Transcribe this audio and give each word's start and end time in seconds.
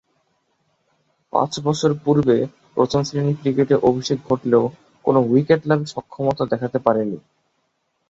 পাঁচ 1.33 1.51
বছর 1.59 1.91
পূর্বে 2.03 2.37
প্রথম-শ্রেণীর 2.75 3.39
ক্রিকেটে 3.41 3.75
অভিষেক 3.89 4.19
ঘটলেও 4.29 4.63
কোন 5.05 5.15
উইকেট 5.29 5.61
লাভে 5.65 5.85
সক্ষমতা 5.93 6.43
দেখাতে 6.51 6.77
পারেননি। 6.79 7.19